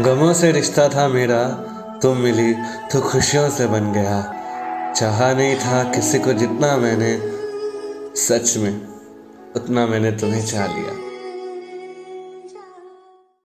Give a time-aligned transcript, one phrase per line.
[0.00, 1.44] गमों से रिश्ता था मेरा,
[2.02, 2.52] तुम मिली
[2.92, 4.20] तो खुशियों से बन गया।
[4.96, 7.18] चाहा नहीं था किसी को जितना मैंने,
[8.16, 8.86] सच में
[9.56, 10.97] उतना मैंने तुम्हें चाह लिया।